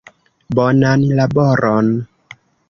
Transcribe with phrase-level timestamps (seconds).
[0.59, 1.87] Bonan laboron!